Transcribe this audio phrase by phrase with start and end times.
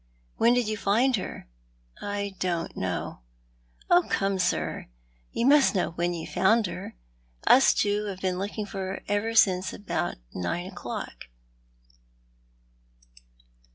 [0.37, 1.47] "When did you find her?""
[2.01, 3.19] I don't know."
[3.87, 4.87] "Oh, come, sir,
[5.31, 6.95] you must know when you found her.
[7.45, 9.71] Us two have been looking for her ever since
[10.33, 11.25] nine o'clock.